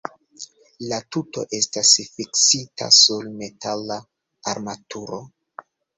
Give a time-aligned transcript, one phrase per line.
[0.91, 3.99] La tuto estas fiksita sur metala
[4.55, 5.21] armaturo.